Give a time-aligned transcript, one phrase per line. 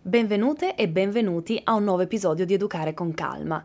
[0.00, 3.62] Benvenute e benvenuti a un nuovo episodio di Educare con Calma.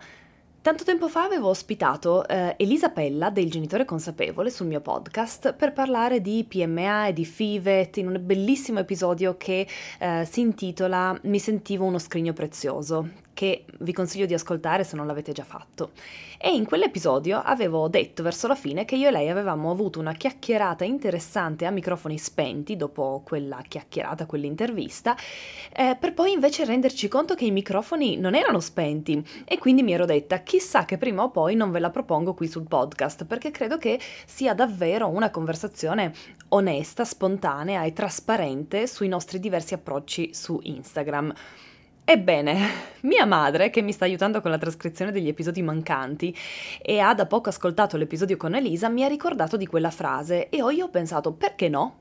[0.61, 5.73] Tanto tempo fa avevo ospitato eh, Elisa Pella del Genitore Consapevole sul mio podcast per
[5.73, 9.67] parlare di PMA e di FIVET in un bellissimo episodio che
[9.99, 15.07] eh, si intitola Mi sentivo uno scrigno prezioso, che vi consiglio di ascoltare se non
[15.07, 15.91] l'avete già fatto.
[16.37, 20.13] E in quell'episodio avevo detto verso la fine che io e lei avevamo avuto una
[20.13, 25.15] chiacchierata interessante a microfoni spenti dopo quella chiacchierata, quell'intervista,
[25.73, 29.93] eh, per poi invece renderci conto che i microfoni non erano spenti e quindi mi
[29.93, 33.51] ero detta chissà che prima o poi non ve la propongo qui sul podcast perché
[33.51, 36.13] credo che sia davvero una conversazione
[36.49, 41.33] onesta, spontanea e trasparente sui nostri diversi approcci su Instagram.
[42.05, 42.69] Ebbene,
[43.03, 46.35] mia madre, che mi sta aiutando con la trascrizione degli episodi mancanti
[46.81, 50.57] e ha da poco ascoltato l'episodio con Elisa, mi ha ricordato di quella frase e
[50.57, 51.99] io ho pensato perché no?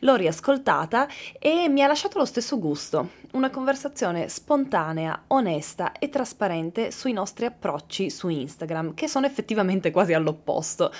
[0.00, 1.06] L'ho riascoltata
[1.38, 7.44] e mi ha lasciato lo stesso gusto, una conversazione spontanea, onesta e trasparente sui nostri
[7.44, 10.90] approcci su Instagram, che sono effettivamente quasi all'opposto.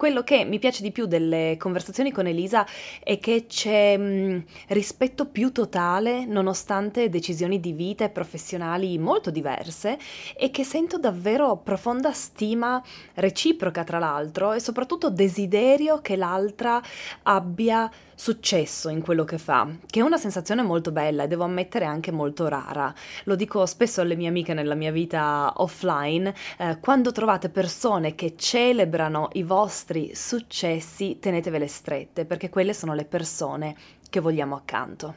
[0.00, 2.66] Quello che mi piace di più delle conversazioni con Elisa
[3.04, 9.30] è che c'è mh, mm, rispetto più totale nonostante decisioni di vita e professionali molto
[9.30, 9.98] diverse
[10.38, 12.82] e che sento davvero profonda stima
[13.16, 16.80] reciproca tra l'altro e soprattutto desiderio che l'altra
[17.24, 17.90] abbia
[18.20, 22.12] successo in quello che fa, che è una sensazione molto bella e devo ammettere anche
[22.12, 22.92] molto rara.
[23.24, 28.34] Lo dico spesso alle mie amiche nella mia vita offline, eh, quando trovate persone che
[28.36, 33.74] celebrano i vostri successi, tenetevele strette, perché quelle sono le persone
[34.10, 35.14] che vogliamo accanto.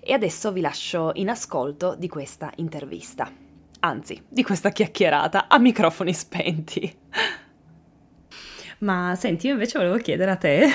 [0.00, 3.30] E adesso vi lascio in ascolto di questa intervista.
[3.80, 6.96] Anzi, di questa chiacchierata a microfoni spenti.
[8.78, 10.68] Ma senti, io invece volevo chiedere a te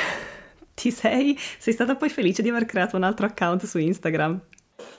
[0.73, 4.41] ti sei, sei stata poi felice di aver creato un altro account su Instagram?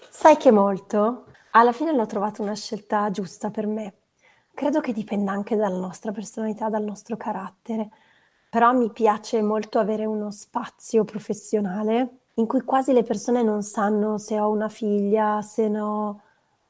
[0.08, 1.26] Sai che molto.
[1.52, 3.94] Alla fine l'ho trovata una scelta giusta per me.
[4.54, 7.90] Credo che dipenda anche dalla nostra personalità, dal nostro carattere.
[8.48, 14.18] Però mi piace molto avere uno spazio professionale in cui quasi le persone non sanno
[14.18, 16.22] se ho una figlia, se no,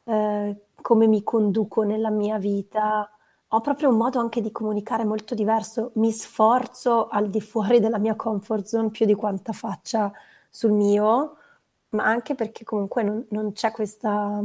[0.04, 3.10] eh, come mi conduco nella mia vita,
[3.54, 7.98] ho proprio un modo anche di comunicare molto diverso, mi sforzo al di fuori della
[7.98, 10.12] mia comfort zone più di quanta faccia
[10.50, 11.36] sul mio,
[11.90, 14.42] ma anche perché comunque non, non c'è questa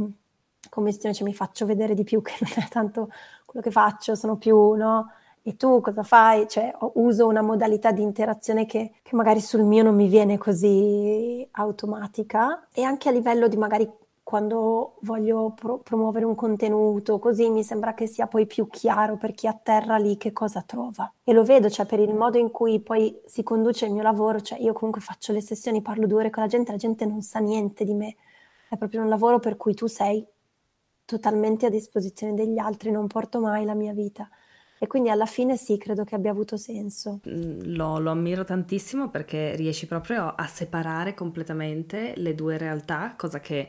[0.68, 3.10] commissione, cioè mi faccio vedere di più che non è tanto
[3.44, 5.12] quello che faccio, sono più, no?
[5.42, 6.46] E tu cosa fai?
[6.48, 11.46] Cioè, uso una modalità di interazione che, che magari sul mio non mi viene così
[11.52, 13.90] automatica e anche a livello di magari
[14.30, 19.32] quando voglio pro- promuovere un contenuto, così mi sembra che sia poi più chiaro per
[19.34, 21.12] chi atterra lì che cosa trova.
[21.24, 24.40] E lo vedo, cioè per il modo in cui poi si conduce il mio lavoro,
[24.40, 27.22] cioè io comunque faccio le sessioni, parlo due ore con la gente, la gente non
[27.22, 28.14] sa niente di me.
[28.68, 30.24] È proprio un lavoro per cui tu sei
[31.04, 34.30] totalmente a disposizione degli altri, non porto mai la mia vita.
[34.78, 37.18] E quindi alla fine sì, credo che abbia avuto senso.
[37.24, 43.68] Lo, lo, ammiro tantissimo perché riesci proprio a separare completamente le due realtà, cosa che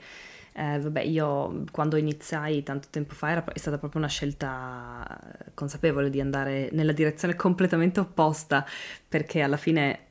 [0.54, 5.08] eh, vabbè, io quando iniziai tanto tempo fa era, è stata proprio una scelta
[5.54, 8.66] consapevole di andare nella direzione completamente opposta,
[9.08, 10.08] perché alla fine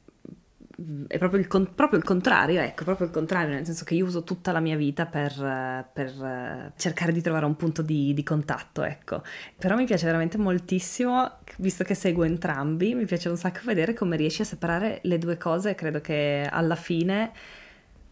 [0.80, 3.94] mm, è proprio il, con, proprio il, contrario, ecco, proprio il contrario, nel senso che
[3.94, 8.22] io uso tutta la mia vita per, per cercare di trovare un punto di, di,
[8.22, 9.22] contatto, ecco.
[9.58, 14.16] Però mi piace veramente moltissimo, visto che seguo entrambi, mi piace un sacco vedere come
[14.16, 17.32] riesci a separare le due cose credo che alla fine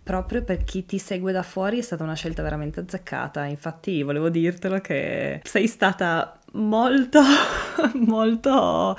[0.08, 3.44] proprio per chi ti segue da fuori è stata una scelta veramente azzeccata.
[3.44, 7.20] Infatti, volevo dirtelo che sei stata molto,
[8.06, 8.96] molto,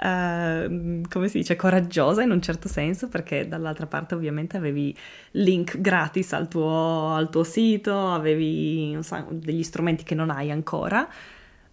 [0.00, 4.96] eh, come si dice, coraggiosa in un certo senso, perché dall'altra parte ovviamente avevi
[5.32, 11.04] link gratis al tuo, al tuo sito, avevi so, degli strumenti che non hai ancora,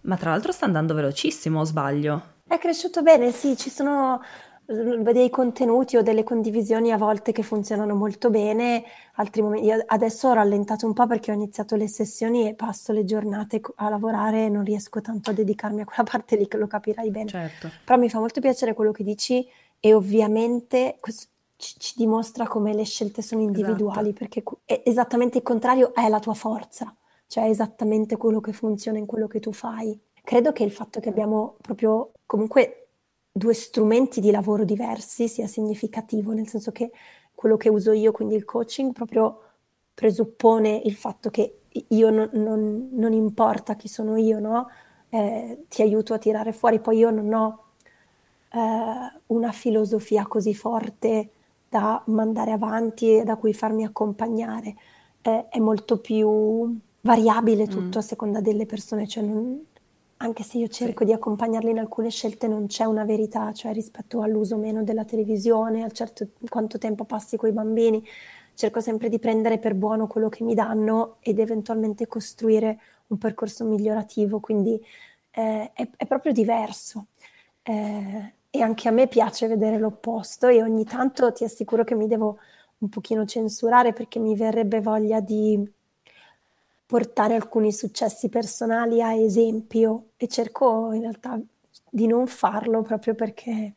[0.00, 2.30] ma tra l'altro sta andando velocissimo, o sbaglio?
[2.48, 4.20] È cresciuto bene, sì, ci sono
[4.64, 8.84] dei contenuti o delle condivisioni a volte che funzionano molto bene,
[9.14, 9.66] altri momenti.
[9.66, 13.60] Io adesso ho rallentato un po' perché ho iniziato le sessioni e passo le giornate
[13.76, 17.10] a lavorare e non riesco tanto a dedicarmi a quella parte lì che lo capirai
[17.10, 17.28] bene.
[17.28, 17.70] Certo.
[17.84, 19.46] Però mi fa molto piacere quello che dici
[19.80, 21.30] e ovviamente questo
[21.62, 24.12] ci, ci dimostra come le scelte sono individuali esatto.
[24.12, 26.94] perché è esattamente il contrario è la tua forza,
[27.28, 29.98] cioè è esattamente quello che funziona in quello che tu fai.
[30.24, 32.81] Credo che il fatto che abbiamo proprio comunque
[33.32, 36.90] due strumenti di lavoro diversi sia significativo, nel senso che
[37.34, 39.40] quello che uso io, quindi il coaching, proprio
[39.94, 44.68] presuppone il fatto che io non, non, non importa chi sono io, no?
[45.08, 47.64] eh, ti aiuto a tirare fuori, poi io non ho
[48.52, 51.30] eh, una filosofia così forte
[51.68, 54.76] da mandare avanti e da cui farmi accompagnare.
[55.22, 58.00] è, è molto più variabile tutto mm.
[58.00, 59.64] a seconda delle persone, cioè non,
[60.22, 61.06] anche se io cerco sì.
[61.06, 65.82] di accompagnarli in alcune scelte, non c'è una verità, cioè rispetto all'uso meno della televisione,
[65.82, 68.04] al certo quanto tempo passi con i bambini,
[68.54, 72.78] cerco sempre di prendere per buono quello che mi danno ed eventualmente costruire
[73.08, 74.80] un percorso migliorativo, quindi
[75.32, 77.08] eh, è, è, proprio diverso.
[77.62, 82.06] Eh, e anche a me piace vedere l'opposto e ogni tanto ti assicuro che mi
[82.06, 82.38] devo
[82.78, 85.58] un pochino censurare perché mi verrebbe voglia di
[86.92, 91.40] portare alcuni successi personali a esempio e cerco in realtà
[91.88, 93.72] di non farlo proprio perché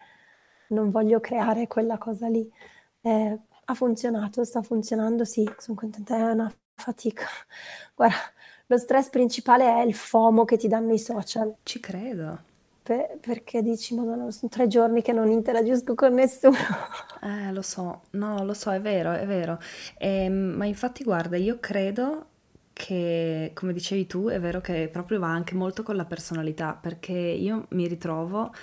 [0.71, 2.51] non voglio creare quella cosa lì.
[2.99, 7.23] Eh, ha funzionato, sta funzionando, sì, sono contenta, è una fatica.
[7.95, 8.17] Guarda,
[8.65, 11.55] lo stress principale è il FOMO che ti danno i social.
[11.63, 12.37] Ci credo.
[12.83, 16.57] Per, perché dici, madonna, sono tre giorni che non interagisco con nessuno.
[17.25, 19.57] Eh, lo so, no, lo so, è vero, è vero.
[19.97, 22.33] Eh, ma infatti, guarda, io credo
[22.75, 27.13] che, come dicevi tu, è vero che proprio va anche molto con la personalità, perché
[27.13, 28.53] io mi ritrovo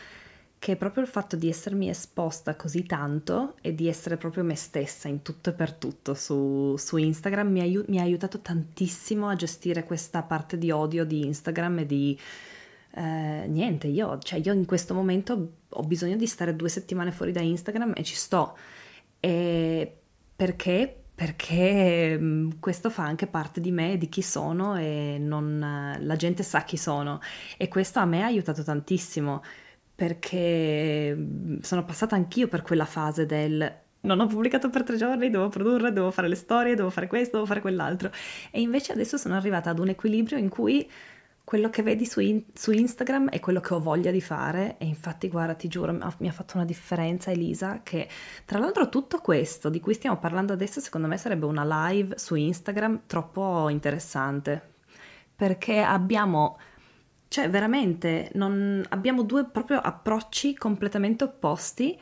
[0.58, 5.08] che proprio il fatto di essermi esposta così tanto e di essere proprio me stessa
[5.08, 9.34] in tutto e per tutto su, su Instagram mi, aiut- mi, ha aiutato tantissimo a
[9.34, 12.18] gestire questa parte di odio di Instagram e di...
[12.94, 17.32] Eh, niente, io, cioè io in questo momento ho bisogno di stare due settimane fuori
[17.32, 18.56] da Instagram e ci sto.
[19.20, 19.96] E
[20.36, 21.01] perché?
[21.14, 26.42] Perché mm, questo fa anche parte di me, di chi sono e non, la gente
[26.42, 27.20] sa chi sono.
[27.56, 29.42] E questo a me ha aiutato tantissimo
[29.94, 35.30] perché mm, sono passata anch'io per quella fase del non ho pubblicato per tre giorni,
[35.30, 38.10] devo produrre, devo fare le storie, devo fare questo, devo fare quell'altro.
[38.50, 40.88] E invece adesso sono arrivata ad un equilibrio in cui
[41.44, 44.86] quello che vedi su, in- su, Instagram è quello che ho voglia di fare e
[44.86, 48.08] infatti guarda ti giuro mi ha fatto una differenza Elisa che
[48.44, 52.34] tra l'altro tutto questo di cui stiamo parlando adesso secondo me sarebbe una live su
[52.34, 54.70] Instagram troppo interessante.
[55.34, 56.58] Perché abbiamo
[57.28, 61.98] cioè veramente non, abbiamo due proprio approcci completamente opposti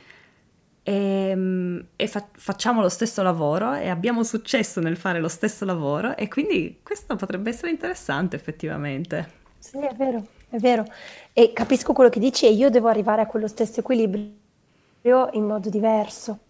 [0.82, 0.92] e,
[1.30, 6.16] ehm, e fa- facciamo lo stesso lavoro e abbiamo successo nel fare lo stesso lavoro
[6.16, 9.38] e quindi questo potrebbe essere interessante effettivamente.
[9.58, 10.84] Sì, è vero, è vero.
[11.32, 15.68] E capisco quello che dici e io devo arrivare a quello stesso equilibrio in modo
[15.68, 16.40] diverso.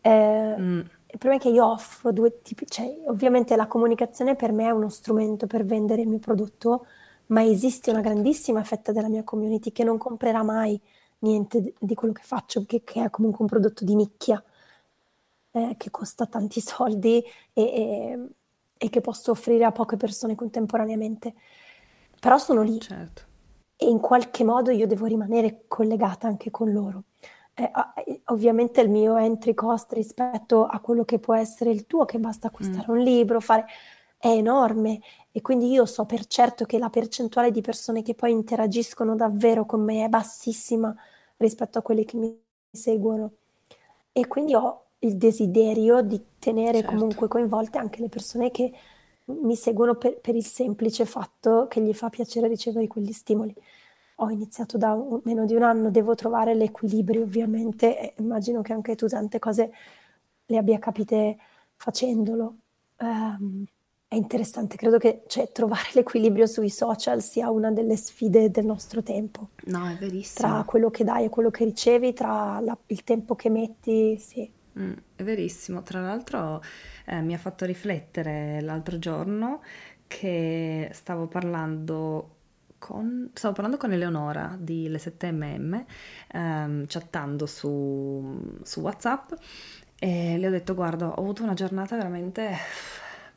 [0.00, 0.80] Eh, mm.
[1.06, 4.70] Il problema è che io offro due tipi, cioè ovviamente la comunicazione per me è
[4.70, 6.86] uno strumento per vendere il mio prodotto,
[7.26, 10.78] ma esiste una grandissima fetta della mia community che non comprerà mai
[11.20, 14.42] niente di quello che faccio, che, che è comunque un prodotto di nicchia,
[15.52, 17.22] eh, che costa tanti soldi
[17.52, 18.28] e, e,
[18.76, 21.34] e, che posso offrire a poche persone contemporaneamente.
[22.18, 23.22] Però sono lì certo.
[23.76, 27.04] e in qualche modo io devo rimanere collegata anche con loro.
[27.54, 27.70] Eh,
[28.26, 32.48] ovviamente il mio entry cost rispetto a quello che può essere il tuo, che basta
[32.48, 32.94] acquistare mm.
[32.94, 33.64] un libro, fare,
[34.18, 35.00] è enorme
[35.36, 39.66] e quindi io so per certo che la percentuale di persone che poi interagiscono davvero
[39.66, 40.96] con me è bassissima
[41.36, 42.34] rispetto a quelle che mi
[42.70, 43.32] seguono.
[44.12, 46.94] E quindi ho il desiderio di tenere certo.
[46.94, 48.72] comunque coinvolte anche le persone che
[49.24, 53.54] mi seguono per, per, il semplice fatto che gli fa piacere ricevere quegli stimoli.
[54.20, 58.72] Ho iniziato da un, meno di un anno, devo trovare l'equilibrio ovviamente e immagino che
[58.72, 59.70] anche tu tante cose
[60.46, 61.36] le abbia capite
[61.76, 62.54] facendolo.
[63.00, 63.66] Um,
[64.08, 69.02] è interessante, credo che cioè, trovare l'equilibrio sui social sia una delle sfide del nostro
[69.02, 69.50] tempo.
[69.64, 70.48] No, è verissimo.
[70.48, 74.48] Tra quello che dai e quello che ricevi, tra la, il tempo che metti, sì.
[74.78, 75.82] Mm, è verissimo.
[75.82, 76.62] Tra l'altro
[77.06, 79.62] eh, mi ha fatto riflettere l'altro giorno
[80.06, 82.34] che stavo parlando
[82.78, 85.84] con, stavo parlando con Eleonora di Le 7mm,
[86.28, 89.32] ehm, chattando su, su WhatsApp
[89.98, 92.54] e le ho detto guarda ho avuto una giornata veramente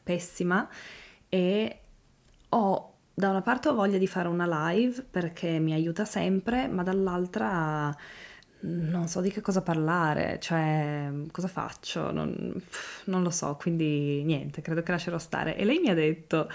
[0.09, 0.67] pessima
[1.29, 1.79] e
[2.49, 6.83] ho da una parte ho voglia di fare una live perché mi aiuta sempre, ma
[6.83, 7.93] dall'altra
[8.61, 12.61] non so di che cosa parlare, cioè cosa faccio, non,
[13.05, 15.57] non, lo so, quindi niente, credo che lascerò stare.
[15.57, 16.49] E lei mi ha detto,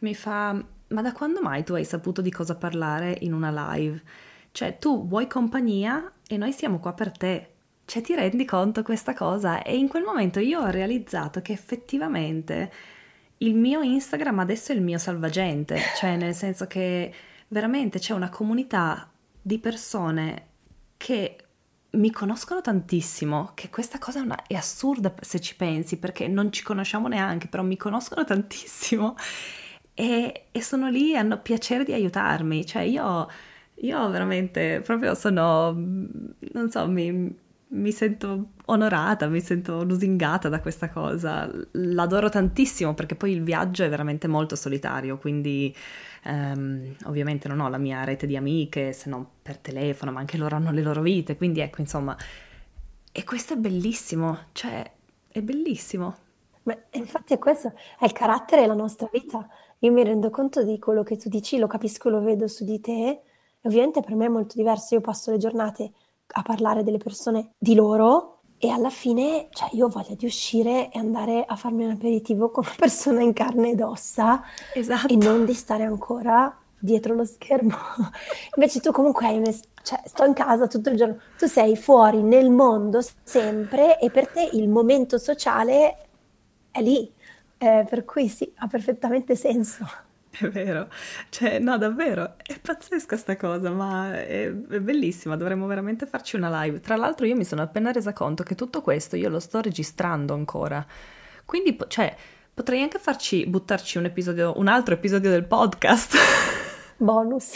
[0.00, 0.52] mi fa,
[0.88, 4.02] ma da quando mai tu hai saputo di cosa parlare in una live?
[4.52, 7.48] Cioè tu vuoi compagnia e noi siamo qua per te.
[7.86, 9.62] Cioè ti rendi conto questa cosa?
[9.62, 12.70] E in quel momento io ho realizzato che effettivamente
[13.42, 17.12] il mio Instagram adesso è il mio salvagente, cioè nel senso che
[17.48, 20.48] veramente c'è una comunità di persone
[20.96, 21.36] che
[21.92, 26.52] mi conoscono tantissimo, che questa cosa è, una, è, assurda se ci pensi, perché non
[26.52, 29.16] ci conosciamo neanche, però mi conoscono tantissimo
[29.94, 32.64] e, e sono lì e hanno piacere di aiutarmi.
[32.66, 33.28] Cioè io,
[33.76, 37.34] io veramente proprio sono, non so, mi,
[37.72, 41.50] mi sento onorata, mi sento lusingata da questa cosa.
[41.72, 45.74] L'adoro tantissimo perché poi il viaggio è veramente molto solitario, quindi
[46.24, 50.36] um, ovviamente non ho la mia rete di amiche se non per telefono, ma anche
[50.36, 52.16] loro hanno le loro vite, quindi ecco, insomma,
[53.12, 54.90] e questo è bellissimo, cioè
[55.28, 56.16] è bellissimo.
[56.64, 59.48] Ma infatti è questo, è il carattere della nostra vita.
[59.78, 62.80] Io mi rendo conto di quello che tu dici, lo capisco, lo vedo su di
[62.80, 64.94] te, e ovviamente per me è molto diverso.
[64.94, 65.92] Io passo le giornate
[66.32, 70.90] a parlare delle persone di loro e alla fine, cioè, io ho voglia di uscire
[70.90, 74.42] e andare a farmi un aperitivo con una persona in carne ed ossa
[74.74, 75.08] esatto.
[75.08, 77.76] e non di stare ancora dietro lo schermo.
[78.56, 79.44] Invece tu comunque hai un...
[79.82, 84.28] Cioè, sto in casa tutto il giorno, tu sei fuori nel mondo sempre e per
[84.28, 86.08] te il momento sociale
[86.70, 87.10] è lì,
[87.56, 89.86] eh, per cui sì, ha perfettamente senso.
[90.30, 90.88] È vero,
[91.28, 96.62] cioè no davvero, è pazzesca sta cosa, ma è, è, bellissima, dovremmo veramente farci una
[96.62, 96.80] live.
[96.80, 100.32] Tra l'altro io mi sono appena resa conto che tutto questo io lo sto registrando
[100.32, 100.86] ancora,
[101.44, 102.14] quindi cioè,
[102.54, 106.16] potrei anche farci, buttarci un episodio, un altro episodio del podcast.
[106.96, 107.54] Bonus,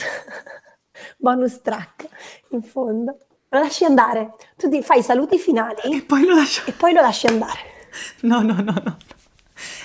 [1.16, 2.08] bonus track
[2.50, 3.18] in fondo.
[3.50, 6.62] Lo lasci andare, tu ti fai i saluti finali e poi lo, lascio...
[6.66, 7.60] e poi lo lasci andare.
[8.22, 8.96] No, no, no, no.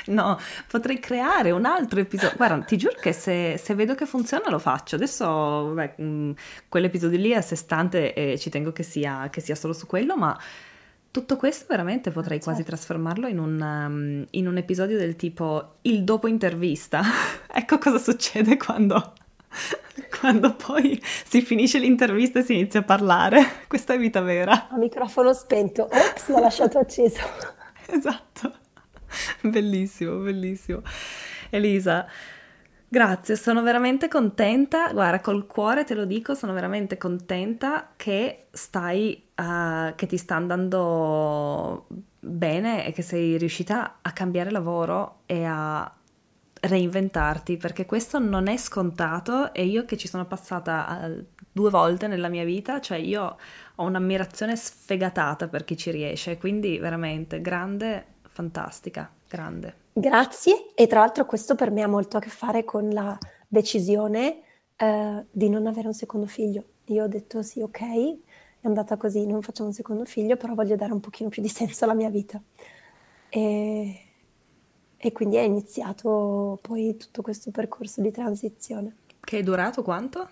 [0.20, 2.36] No, potrei creare un altro episodio.
[2.36, 4.96] Guarda, ti giuro che se, se vedo che funziona lo faccio.
[4.96, 6.32] Adesso, beh, mm,
[6.68, 9.86] quell'episodio lì è a sé stante e ci tengo che sia, che sia solo su
[9.86, 10.38] quello, ma
[11.12, 12.46] tutto questo veramente potrei certo.
[12.46, 17.02] quasi trasformarlo in un, um, in un episodio del tipo il dopo intervista.
[17.52, 19.14] ecco cosa succede quando
[20.20, 23.66] quando poi si finisce l'intervista e si inizia a parlare.
[23.68, 24.70] Questa è vita vera.
[24.70, 25.84] A microfono spento.
[25.84, 27.22] Ops, l'ho lasciato acceso.
[27.88, 28.54] esatto.
[29.42, 30.82] bellissimo, bellissimo.
[31.50, 32.08] Elisa,
[32.88, 39.24] grazie, sono veramente contenta, guarda, col cuore te lo dico, sono veramente contenta che stai,
[39.36, 41.88] uh, che ti sta andando
[42.20, 45.92] bene e che sei riuscita a cambiare lavoro e a
[46.62, 52.08] reinventarti, perché questo non è scontato e io che ci sono passata uh, due volte
[52.08, 53.38] nella mia vita, cioè io
[53.76, 59.88] ho un'ammirazione sfegatata per chi ci riesce, quindi veramente grande fantastica, grande.
[59.92, 63.18] Grazie e tra l'altro questo per me ha molto a che fare con la
[63.50, 64.44] decisione
[64.78, 66.64] eh, di non avere un secondo figlio.
[66.86, 70.78] Io ho detto sì, ok, è andata così, non facciamo un secondo figlio, però voglio
[70.78, 72.42] dare un pochino più di senso alla mia vita.
[73.28, 74.00] E,
[74.96, 78.96] e quindi è iniziato poi tutto questo percorso di transizione.
[79.20, 80.30] Che è durato quanto?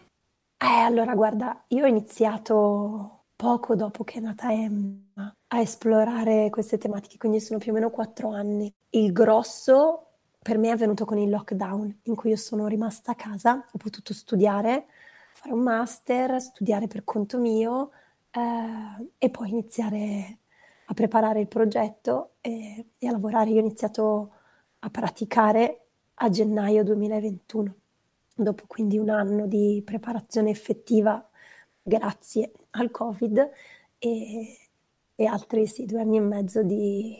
[0.57, 6.77] Eh, allora guarda, io ho iniziato poco dopo che è nata Emma a esplorare queste
[6.77, 8.73] tematiche, quindi sono più o meno quattro anni.
[8.89, 10.07] Il grosso
[10.41, 13.77] per me è avvenuto con il lockdown, in cui io sono rimasta a casa, ho
[13.77, 14.87] potuto studiare,
[15.33, 17.91] fare un master, studiare per conto mio
[18.31, 20.39] eh, e poi iniziare
[20.85, 23.49] a preparare il progetto e, e a lavorare.
[23.51, 24.31] Io ho iniziato
[24.79, 27.75] a praticare a gennaio 2021,
[28.35, 31.26] dopo quindi un anno di preparazione effettiva
[31.87, 33.49] grazie al Covid
[33.97, 34.57] e,
[35.15, 37.15] e altri sì, due anni e mezzo di,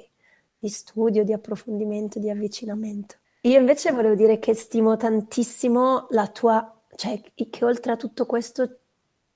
[0.60, 3.16] di studio, di approfondimento, di avvicinamento.
[3.42, 8.80] Io invece volevo dire che stimo tantissimo la tua, cioè che oltre a tutto questo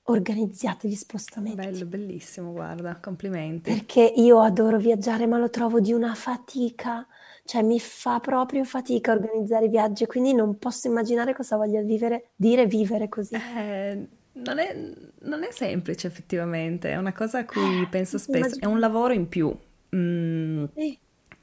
[0.04, 1.56] organizziate gli spostamenti.
[1.56, 3.72] Bello, bellissimo, guarda, complimenti.
[3.72, 7.06] Perché io adoro viaggiare, ma lo trovo di una fatica,
[7.44, 12.32] cioè mi fa proprio fatica organizzare i viaggi, quindi non posso immaginare cosa voglia vivere,
[12.36, 13.34] dire vivere così.
[13.34, 14.74] Eh non è,
[15.20, 19.28] non è, semplice effettivamente, è una cosa a cui penso spesso, è un lavoro in
[19.28, 19.54] più,
[19.94, 20.64] mm,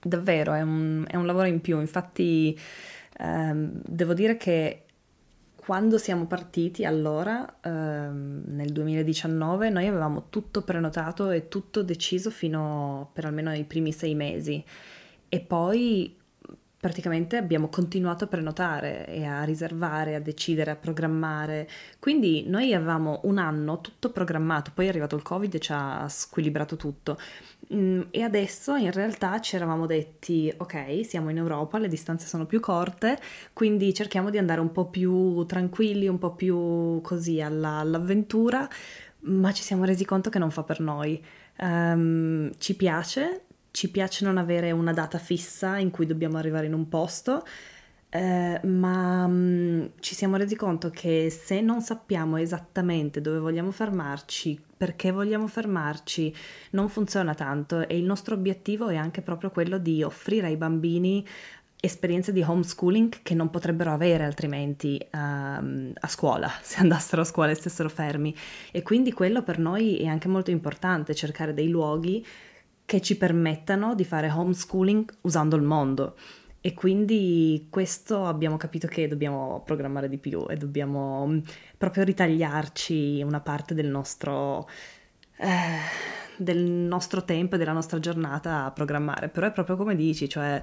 [0.02, 2.58] davvero è un, è un, lavoro in più, infatti
[3.20, 4.86] ehm, devo dire che
[5.56, 13.12] quando siamo partiti allora, ehm, nel 2019, noi avevamo tutto prenotato e tutto deciso fino
[13.14, 14.64] per almeno i primi sei mesi.
[15.30, 16.19] E poi
[16.80, 21.68] praticamente abbiamo continuato a prenotare e a riservare, a decidere, a programmare.
[22.00, 26.08] Quindi noi avevamo un anno tutto programmato, poi è arrivato il Covid e ci ha
[26.08, 27.18] squilibrato tutto.
[27.74, 32.46] Mm, e adesso in realtà ci eravamo detti, ok, siamo in Europa, le distanze sono
[32.46, 33.20] più corte,
[33.52, 38.68] quindi cerchiamo di andare un po' più tranquilli, un po' più così alla, all'avventura,
[39.22, 41.22] ma ci siamo resi conto che non fa per noi.
[41.58, 43.44] Um, ci piace,
[43.80, 47.46] ci piace non avere una data fissa in cui dobbiamo arrivare in un posto,
[48.10, 53.72] eh, ma mh, mm, ci siamo resi conto che se non sappiamo esattamente dove vogliamo
[53.72, 56.36] fermarci, perché vogliamo fermarci,
[56.72, 61.26] non funziona tanto e il nostro obiettivo è anche proprio quello di offrire ai bambini
[61.80, 67.52] esperienze di homeschooling che non potrebbero avere altrimenti um, a scuola, se andassero a scuola
[67.52, 68.36] e stessero fermi.
[68.72, 72.26] E quindi quello per noi è anche molto importante, cercare dei luoghi
[72.90, 76.16] che ci permettano di fare homeschooling usando il mondo.
[76.60, 81.40] E quindi questo abbiamo capito che dobbiamo programmare di più e dobbiamo mm,
[81.78, 84.68] proprio ritagliarci una parte del nostro,
[85.38, 85.78] eh,
[86.36, 89.30] del nostro tempo e della nostra giornata a programmare.
[89.30, 90.60] Però è proprio come dici, cioè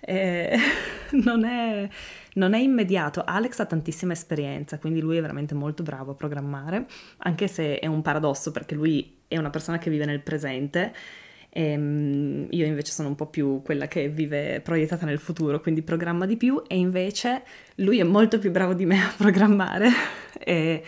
[0.00, 0.58] eh,
[1.22, 1.88] non, è,
[2.32, 3.22] non, è, immediato.
[3.24, 6.84] Alex ha tantissima esperienza, quindi lui è veramente molto bravo a programmare,
[7.18, 10.92] anche se è un paradosso perché lui è una persona che vive nel presente.
[11.56, 16.26] Ehm, io invece sono un po' più quella che vive proiettata nel futuro, quindi programma
[16.26, 17.44] di più e invece
[17.76, 19.88] lui è molto più bravo di me a programmare
[20.38, 20.82] e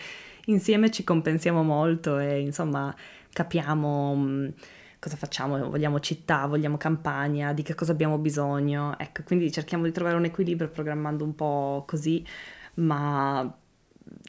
[0.45, 2.93] insieme ci compensiamo molto e insomma
[3.31, 4.51] capiamo
[4.99, 8.97] cosa facciamo, vogliamo città, vogliamo campagna, di che cosa abbiamo bisogno.
[8.99, 12.25] Ecco, quindi cerchiamo di trovare un equilibrio programmando un po' così,
[12.75, 13.55] ma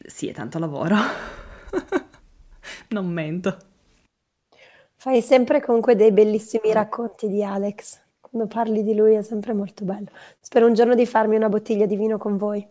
[0.07, 0.97] sì, è tanto lavoro.
[2.91, 3.68] non mento.
[5.01, 8.01] Fai sempre comunque dei bellissimi racconti di Alex.
[8.21, 10.09] Quando parli di lui è sempre molto bello.
[10.41, 12.67] Spero un giorno di farmi una bottiglia di vino con voi.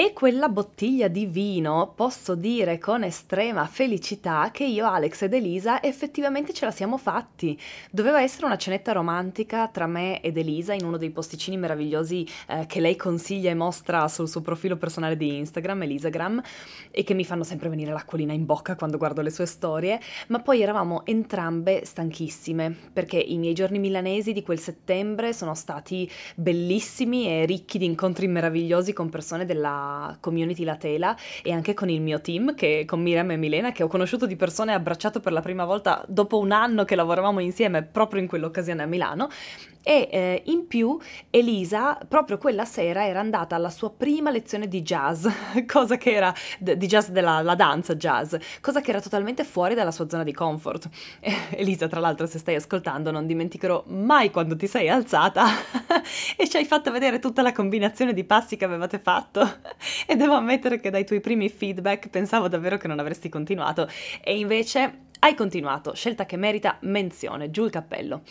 [0.00, 5.82] E quella bottiglia di vino posso dire con estrema felicità che io, Alex ed Elisa
[5.82, 7.60] effettivamente ce la siamo fatti.
[7.90, 12.64] Doveva essere una cenetta romantica tra me ed Elisa in uno dei posticini meravigliosi eh,
[12.64, 16.42] che lei consiglia e mostra sul suo profilo personale di Instagram, Elisagram,
[16.90, 20.40] e che mi fanno sempre venire l'acquolina in bocca quando guardo le sue storie, ma
[20.40, 27.26] poi eravamo entrambe stanchissime perché i miei giorni milanesi di quel settembre sono stati bellissimi
[27.26, 29.88] e ricchi di incontri meravigliosi con persone della
[30.20, 33.82] community La Tela e anche con il mio team, che, con Miriam e Milena, che
[33.82, 37.40] ho conosciuto di persona e abbracciato per la prima volta dopo un anno che lavoravamo
[37.40, 39.28] insieme proprio in quell'occasione a Milano
[39.82, 40.98] e eh, in più
[41.30, 45.26] Elisa proprio quella sera era andata alla sua prima lezione di jazz,
[45.66, 50.08] cosa che era di jazz della danza jazz, cosa che era totalmente fuori dalla sua
[50.08, 50.88] zona di comfort.
[51.20, 55.46] Eh, Elisa, tra l'altro, se stai ascoltando, non dimenticherò mai quando ti sei alzata
[56.36, 59.58] e ci hai fatto vedere tutta la combinazione di passi che avevate fatto.
[60.10, 63.88] E devo ammettere che dai tuoi primi feedback pensavo davvero che non avresti continuato
[64.22, 68.22] e invece hai continuato, scelta che merita menzione, giù il cappello.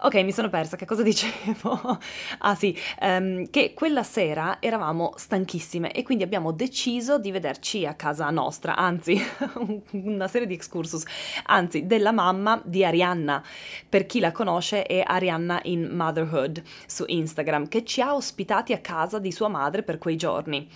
[0.00, 1.98] Ok, mi sono persa, che cosa dicevo?
[2.38, 7.94] ah sì, um, che quella sera eravamo stanchissime e quindi abbiamo deciso di vederci a
[7.94, 9.20] casa nostra, anzi,
[9.90, 11.02] una serie di excursus,
[11.46, 13.42] anzi, della mamma di Arianna.
[13.88, 18.78] Per chi la conosce è Arianna in Motherhood su Instagram, che ci ha ospitati a
[18.78, 20.68] casa di sua madre per quei giorni.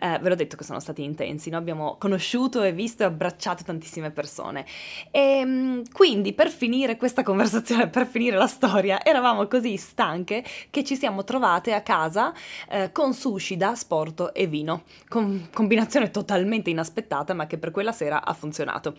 [0.00, 1.56] Eh, ve l'ho detto che sono stati intensi, no?
[1.56, 4.64] abbiamo conosciuto e visto e abbracciato tantissime persone.
[5.10, 10.84] E ehm, quindi per finire questa conversazione, per finire la storia, eravamo così stanche che
[10.84, 12.32] ci siamo trovate a casa
[12.68, 17.92] eh, con sushi da sporto e vino, con combinazione totalmente inaspettata ma che per quella
[17.92, 18.94] sera ha funzionato.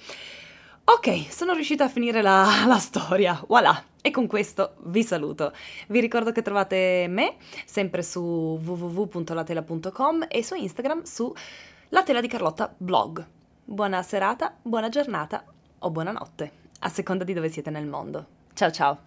[0.91, 3.83] Ok, sono riuscita a finire la, la storia, voilà.
[4.01, 5.53] E con questo vi saluto.
[5.87, 11.31] Vi ricordo che trovate me sempre su www.latela.com e su Instagram su
[11.89, 13.23] La Tela di Carlotta blog.
[13.63, 15.43] Buona serata, buona giornata
[15.77, 18.25] o buonanotte, a seconda di dove siete nel mondo.
[18.55, 18.97] Ciao ciao!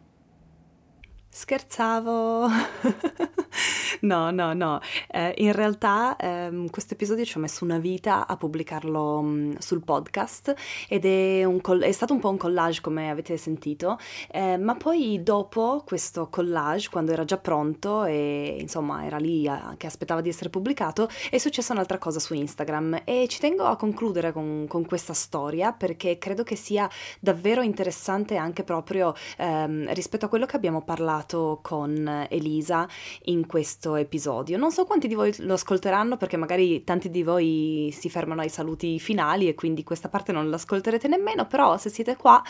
[1.31, 2.49] Scherzavo!
[4.03, 4.81] no, no, no.
[5.09, 9.83] Eh, in realtà ehm, questo episodio ci ho messo una vita a pubblicarlo mh, sul
[9.83, 10.55] podcast
[10.89, 13.99] ed è, coll- è, stato un po' un collage come avete sentito,
[14.31, 19.75] eh, ma poi dopo questo collage, quando era già pronto e insomma era lì a-
[19.77, 23.77] che aspettava di essere pubblicato, è successa un'altra cosa su Instagram e ci tengo a
[23.77, 26.89] concludere con, con questa storia perché credo che sia
[27.21, 32.89] davvero interessante anche proprio ehm, rispetto a quello che abbiamo parlato con Elisa
[33.25, 34.59] in questo episodio.
[34.59, 38.49] Non so quanti di voi lo ascolteranno perché magari tanti di voi si fermano ai
[38.49, 42.43] saluti finali e quindi questa parte non l'ascolterete nemmeno, però se siete qua...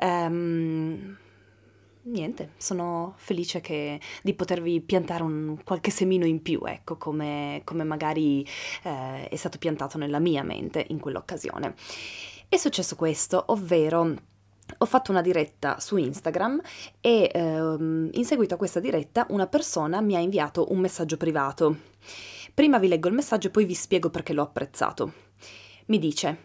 [0.00, 1.16] Um,
[2.06, 7.84] niente, sono felice che, di potervi piantare un, qualche semino in più, ecco, come, come
[7.84, 8.46] magari
[8.82, 11.74] eh, è stato piantato nella mia mente in quell'occasione.
[12.48, 14.14] È successo questo, ovvero
[14.78, 16.60] ho fatto una diretta su Instagram
[17.00, 21.78] e ehm, in seguito a questa diretta una persona mi ha inviato un messaggio privato.
[22.52, 25.12] Prima vi leggo il messaggio e poi vi spiego perché l'ho apprezzato.
[25.86, 26.38] Mi dice: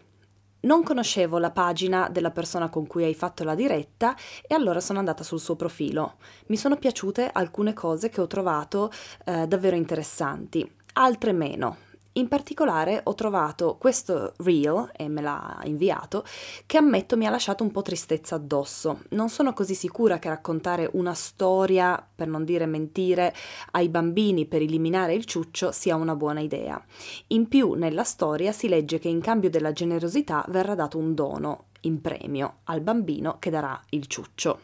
[0.60, 4.98] Non conoscevo la pagina della persona con cui hai fatto la diretta e allora sono
[4.98, 6.16] andata sul suo profilo.
[6.46, 8.90] Mi sono piaciute alcune cose che ho trovato
[9.24, 16.24] eh, davvero interessanti, altre meno In particolare ho trovato questo reel, e me l'ha inviato,
[16.66, 19.02] che ammetto mi ha lasciato un po' tristezza addosso.
[19.10, 23.32] Non sono così sicura che raccontare una storia, per non dire mentire,
[23.72, 26.84] ai bambini per eliminare il ciuccio sia una buona idea.
[27.28, 31.66] In più, nella storia si legge che in cambio della generosità verrà dato un dono,
[31.82, 34.60] in premio, al bambino che darà il ciuccio.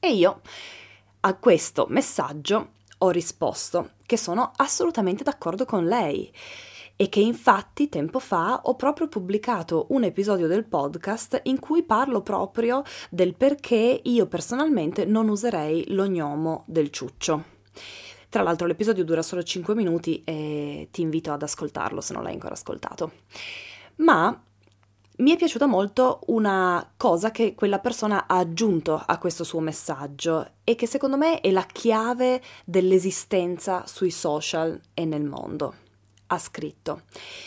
[0.00, 0.40] E io
[1.20, 2.72] a questo messaggio
[3.04, 6.32] ho risposto che sono assolutamente d'accordo con lei
[6.96, 12.22] e che infatti tempo fa ho proprio pubblicato un episodio del podcast in cui parlo
[12.22, 17.52] proprio del perché io personalmente non userei l'ognomo del ciuccio.
[18.28, 22.32] Tra l'altro l'episodio dura solo 5 minuti e ti invito ad ascoltarlo se non l'hai
[22.32, 23.12] ancora ascoltato.
[23.96, 24.42] Ma
[25.16, 30.54] mi è piaciuta molto una cosa che quella persona ha aggiunto a questo suo messaggio
[30.64, 35.74] e che secondo me è la chiave dell'esistenza sui social e nel mondo.
[36.26, 37.02] Ha scritto: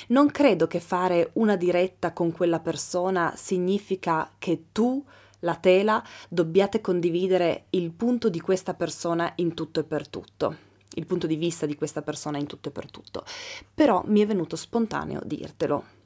[0.07, 5.03] Non credo che fare una diretta con quella persona significa che tu,
[5.39, 10.55] la tela, dobbiate condividere il punto di questa persona in tutto e per tutto.
[10.93, 13.25] Il punto di vista di questa persona in tutto e per tutto.
[13.73, 15.96] Però mi è venuto spontaneo dirtelo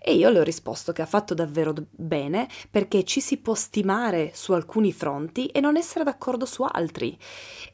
[0.00, 4.32] e io le ho risposto che ha fatto davvero bene perché ci si può stimare
[4.34, 7.16] su alcuni fronti e non essere d'accordo su altri.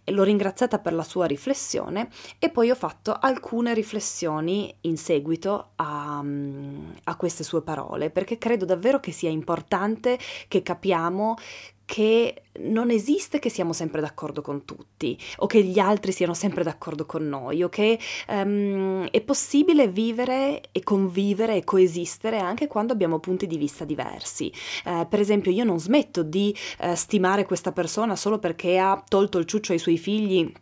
[0.04, 5.72] E l'ho ringraziata per la sua riflessione e poi ho fatto alcune riflessioni in seguito
[5.76, 6.22] a,
[7.04, 11.36] a queste sue parole perché credo davvero che sia importante che capiamo
[11.90, 16.62] che non esiste che siamo sempre d'accordo con tutti o che gli altri siano sempre
[16.62, 17.98] d'accordo con noi o che
[18.28, 24.52] um, è possibile vivere e convivere e coesistere anche quando abbiamo punti di vista diversi.
[24.84, 29.38] Uh, per esempio io non smetto di uh, stimare questa persona solo perché ha tolto
[29.38, 30.52] il ciuccio ai suoi figli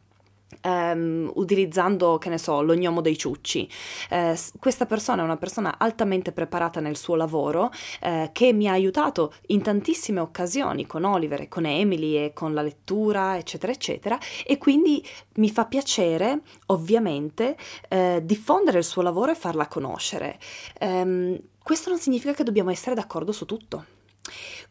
[0.63, 3.71] Um, utilizzando, che ne so, l'ognomo dei ciucci.
[4.11, 8.73] Uh, questa persona è una persona altamente preparata nel suo lavoro uh, che mi ha
[8.73, 14.19] aiutato in tantissime occasioni con Oliver e con Emily e con la lettura, eccetera, eccetera,
[14.45, 17.55] e quindi mi fa piacere, ovviamente,
[17.91, 20.39] uh, diffondere il suo lavoro e farla conoscere.
[20.81, 23.85] Um, questo non significa che dobbiamo essere d'accordo su tutto.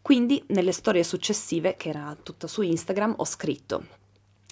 [0.01, 4.05] Quindi, nelle storie successive, che era tutta su Instagram, ho scritto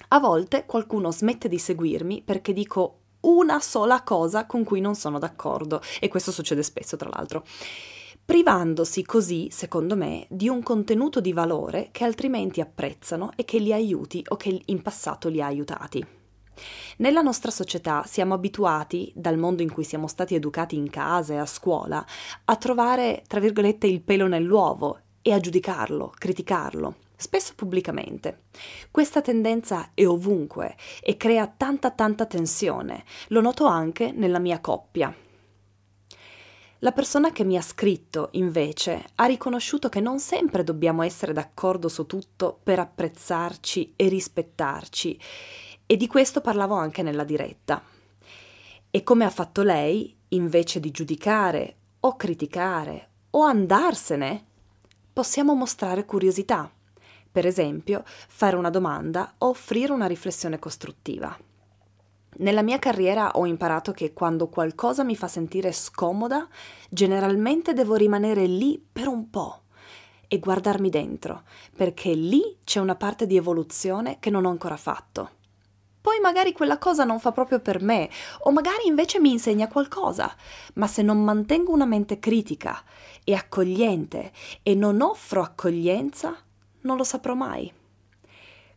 [0.08, 5.18] a volte qualcuno smette di seguirmi perché dico una sola cosa con cui non sono
[5.18, 7.44] d'accordo e questo succede spesso tra l'altro
[8.26, 13.72] privandosi così, secondo me, di un contenuto di valore che altrimenti apprezzano e che li
[13.72, 16.04] aiuti o che in passato li ha aiutati.
[16.96, 21.36] Nella nostra società siamo abituati, dal mondo in cui siamo stati educati in casa e
[21.36, 22.04] a scuola,
[22.46, 28.44] a trovare, tra virgolette, il pelo nell'uovo e a giudicarlo, criticarlo spesso pubblicamente.
[28.90, 33.04] Questa tendenza è ovunque e crea tanta tanta tensione.
[33.28, 35.14] Lo noto anche nella mia coppia.
[36.80, 41.88] La persona che mi ha scritto, invece, ha riconosciuto che non sempre dobbiamo essere d'accordo
[41.88, 45.18] su tutto per apprezzarci e rispettarci,
[45.86, 47.82] e di questo parlavo anche nella diretta.
[48.90, 54.44] E come ha fatto lei, invece di giudicare o criticare o andarsene,
[55.12, 56.70] possiamo mostrare curiosità
[57.36, 61.36] per esempio, fare una domanda o offrire una riflessione costruttiva.
[62.38, 66.48] Nella mia carriera ho imparato che quando qualcosa mi fa sentire scomoda,
[66.88, 69.64] generalmente devo rimanere lì per un po'
[70.28, 71.42] e guardarmi dentro,
[71.76, 75.32] perché lì c'è una parte di evoluzione che non ho ancora fatto.
[76.00, 78.08] Poi magari quella cosa non fa proprio per me,
[78.44, 80.34] o magari invece mi insegna qualcosa,
[80.76, 82.82] ma se non mantengo una mente critica
[83.24, 86.34] e accogliente e non offro accoglienza,
[86.86, 87.70] non lo saprò mai.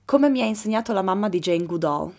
[0.04, 2.12] Come mi ha insegnato la mamma di Jane Goodall,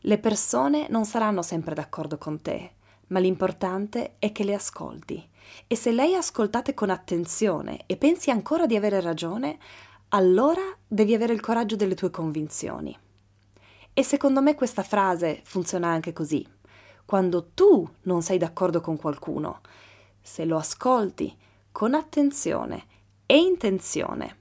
[0.00, 2.72] le persone non saranno sempre d'accordo con te,
[3.06, 5.30] ma l'importante è che le ascolti.
[5.68, 9.58] E se lei ascoltate con attenzione e pensi ancora di avere ragione,
[10.08, 12.98] allora devi avere il coraggio delle tue convinzioni.
[13.94, 16.44] E secondo me questa frase funziona anche così.
[17.04, 19.60] Quando tu non sei d'accordo con qualcuno,
[20.20, 21.36] se lo ascolti
[21.70, 22.86] con attenzione
[23.26, 24.38] e intenzione,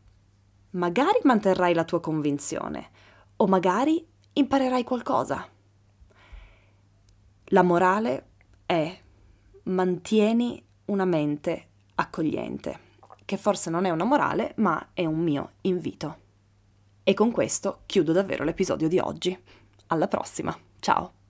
[0.71, 2.89] magari manterrai la tua convinzione
[3.37, 5.47] o magari imparerai qualcosa.
[7.45, 8.25] La morale
[8.65, 8.99] è
[9.63, 12.79] mantieni una mente accogliente,
[13.25, 16.17] che forse non è una morale, ma è un mio invito.
[17.03, 19.37] E con questo chiudo davvero l'episodio di oggi.
[19.87, 21.20] Alla prossima, ciao!